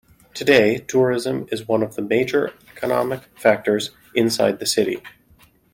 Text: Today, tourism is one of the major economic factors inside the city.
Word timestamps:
Today, 0.33 0.79
tourism 0.79 1.45
is 1.51 1.67
one 1.67 1.83
of 1.83 1.93
the 1.93 2.01
major 2.01 2.51
economic 2.71 3.21
factors 3.37 3.91
inside 4.15 4.57
the 4.57 4.65
city. 4.65 5.03